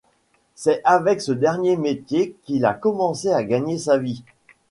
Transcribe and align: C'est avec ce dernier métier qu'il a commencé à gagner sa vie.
C'est 0.55 0.81
avec 0.83 1.21
ce 1.21 1.31
dernier 1.31 1.77
métier 1.77 2.35
qu'il 2.45 2.65
a 2.65 2.73
commencé 2.73 3.31
à 3.31 3.43
gagner 3.43 3.77
sa 3.77 3.99
vie. 3.99 4.23